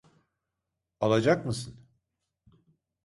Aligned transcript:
Alacak 0.99 1.45
mısın? 1.45 1.79